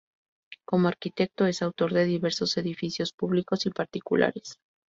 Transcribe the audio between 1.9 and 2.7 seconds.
de diversos